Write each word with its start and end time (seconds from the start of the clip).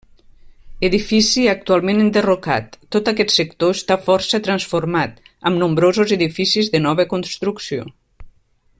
Edifici 0.87 1.43
actualment 1.51 2.01
enderrocat; 2.05 2.73
tot 2.95 3.11
aquest 3.11 3.35
sector 3.35 3.75
està 3.81 3.99
força 4.09 4.41
transformat, 4.49 5.23
amb 5.51 5.63
nombrosos 5.65 6.19
edificis 6.19 6.75
de 6.77 6.83
nova 6.91 7.11
construcció. 7.17 7.91